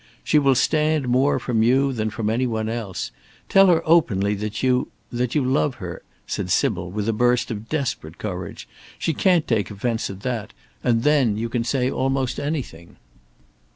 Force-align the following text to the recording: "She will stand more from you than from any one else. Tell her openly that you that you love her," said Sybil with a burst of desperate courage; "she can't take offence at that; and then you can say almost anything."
"She 0.23 0.39
will 0.39 0.55
stand 0.55 1.07
more 1.07 1.37
from 1.37 1.61
you 1.61 1.93
than 1.93 2.09
from 2.09 2.27
any 2.27 2.47
one 2.47 2.67
else. 2.67 3.11
Tell 3.49 3.67
her 3.67 3.83
openly 3.85 4.33
that 4.33 4.63
you 4.63 4.87
that 5.11 5.35
you 5.35 5.45
love 5.45 5.75
her," 5.75 6.01
said 6.25 6.49
Sybil 6.49 6.89
with 6.89 7.07
a 7.07 7.13
burst 7.13 7.51
of 7.51 7.69
desperate 7.69 8.17
courage; 8.17 8.67
"she 8.97 9.13
can't 9.13 9.47
take 9.47 9.69
offence 9.69 10.09
at 10.09 10.21
that; 10.21 10.53
and 10.83 11.03
then 11.03 11.37
you 11.37 11.49
can 11.49 11.63
say 11.63 11.87
almost 11.91 12.39
anything." 12.39 12.95